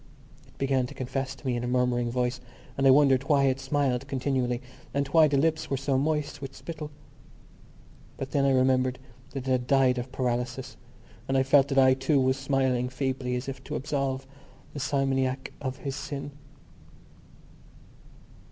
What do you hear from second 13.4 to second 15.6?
if to absolve the simoniac